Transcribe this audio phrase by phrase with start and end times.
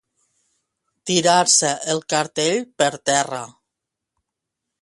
[1.09, 3.45] Tirar-se el cartell per terra.